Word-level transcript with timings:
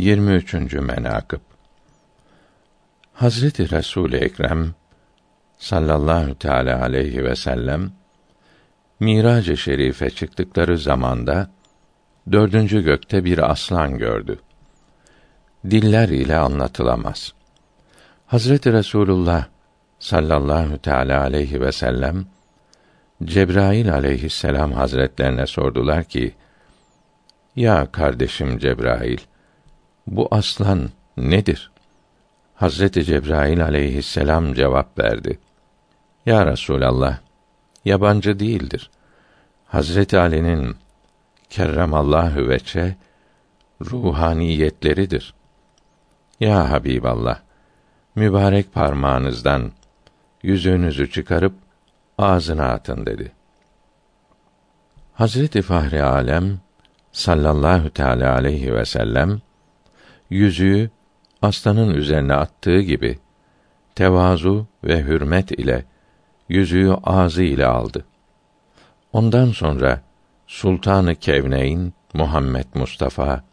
23. 0.00 0.54
menakıb 0.74 1.40
Hazreti 3.12 3.70
Resul 3.70 4.12
Ekrem 4.12 4.74
sallallahu 5.58 6.38
teala 6.38 6.82
aleyhi 6.82 7.24
ve 7.24 7.36
sellem 7.36 7.92
Mirac-ı 9.00 9.56
Şerife 9.56 10.10
çıktıkları 10.10 10.78
zamanda 10.78 11.50
dördüncü 12.32 12.82
gökte 12.82 13.24
bir 13.24 13.50
aslan 13.50 13.98
gördü. 13.98 14.38
Diller 15.70 16.08
ile 16.08 16.36
anlatılamaz. 16.36 17.32
Hazreti 18.26 18.72
Resulullah 18.72 19.44
sallallahu 19.98 20.78
teala 20.78 21.20
aleyhi 21.20 21.60
ve 21.60 21.72
sellem 21.72 22.26
Cebrail 23.24 23.92
aleyhisselam 23.92 24.72
hazretlerine 24.72 25.46
sordular 25.46 26.04
ki: 26.04 26.34
Ya 27.56 27.92
kardeşim 27.92 28.58
Cebrail, 28.58 29.18
bu 30.10 30.28
aslan 30.30 30.90
nedir? 31.16 31.70
Hazreti 32.54 33.04
Cebrail 33.04 33.64
aleyhisselam 33.64 34.54
cevap 34.54 34.98
verdi. 34.98 35.38
Ya 36.26 36.46
Resulallah, 36.46 37.18
yabancı 37.84 38.38
değildir. 38.38 38.90
Hazreti 39.66 40.18
Ali'nin 40.18 40.76
kerremallahu 41.50 42.48
veçe 42.48 42.96
ruhaniyetleridir. 43.80 45.34
Ya 46.40 46.70
Habiballah, 46.70 47.40
mübarek 48.14 48.74
parmağınızdan 48.74 49.72
yüzüğünüzü 50.42 51.10
çıkarıp 51.10 51.54
ağzına 52.18 52.66
atın 52.66 53.06
dedi. 53.06 53.32
Hazreti 55.14 55.62
Fahri 55.62 56.02
Alem 56.02 56.60
sallallahu 57.12 57.90
teala 57.90 58.34
aleyhi 58.34 58.74
ve 58.74 58.84
sellem 58.84 59.40
yüzüğü 60.30 60.90
aslanın 61.42 61.94
üzerine 61.94 62.34
attığı 62.34 62.80
gibi 62.80 63.18
tevazu 63.94 64.66
ve 64.84 65.02
hürmet 65.02 65.50
ile 65.50 65.84
yüzüğü 66.48 66.94
ağzı 67.04 67.42
ile 67.42 67.66
aldı. 67.66 68.04
Ondan 69.12 69.50
sonra 69.50 70.02
Sultanı 70.46 71.14
Kevneyn 71.14 71.92
Muhammed 72.14 72.66
Mustafa 72.74 73.44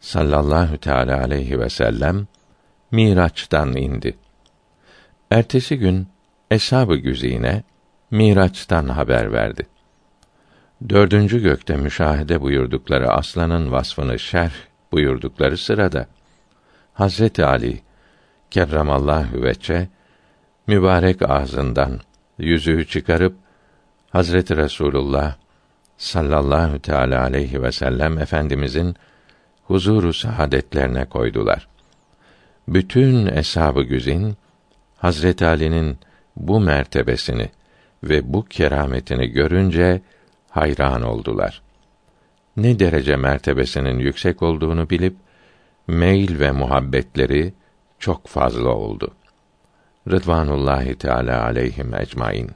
sallallahu 0.00 0.78
teala 0.78 1.20
aleyhi 1.20 1.60
ve 1.60 1.68
sellem 1.70 2.26
Miraç'tan 2.90 3.76
indi. 3.76 4.16
Ertesi 5.30 5.78
gün 5.78 6.08
Eshab-ı 6.50 6.96
Güzine 6.96 7.62
Miraç'tan 8.10 8.88
haber 8.88 9.32
verdi. 9.32 9.66
Dördüncü 10.88 11.42
gökte 11.42 11.76
müşahede 11.76 12.40
buyurdukları 12.40 13.10
aslanın 13.10 13.72
vasfını 13.72 14.18
şerh 14.18 14.54
buyurdukları 14.94 15.56
sırada 15.56 16.06
Hazreti 16.94 17.44
Ali 17.44 17.80
kerramallahu 18.50 19.42
veçe 19.42 19.88
mübarek 20.66 21.30
ağzından 21.30 22.00
yüzüğü 22.38 22.86
çıkarıp 22.86 23.36
Hazreti 24.10 24.56
Resulullah 24.56 25.34
sallallahu 25.96 26.78
teala 26.78 27.22
aleyhi 27.22 27.62
ve 27.62 27.72
sellem 27.72 28.18
efendimizin 28.18 28.96
huzuru 29.64 30.12
saadetlerine 30.12 31.04
koydular. 31.04 31.68
Bütün 32.68 33.26
eshab-ı 33.26 33.82
güzin 33.82 34.36
Hazreti 34.96 35.46
Ali'nin 35.46 35.98
bu 36.36 36.60
mertebesini 36.60 37.50
ve 38.02 38.32
bu 38.32 38.44
kerametini 38.44 39.26
görünce 39.26 40.02
hayran 40.50 41.02
oldular. 41.02 41.63
Ne 42.56 42.78
derece 42.78 43.16
mertebesinin 43.16 43.98
yüksek 43.98 44.42
olduğunu 44.42 44.90
bilip 44.90 45.16
meyil 45.86 46.40
ve 46.40 46.52
muhabbetleri 46.52 47.52
çok 47.98 48.26
fazla 48.26 48.68
oldu. 48.68 49.14
Rıdvanullahi 50.10 50.94
Teala 50.94 51.44
aleyhim 51.44 51.94
ecmaîn. 51.94 52.50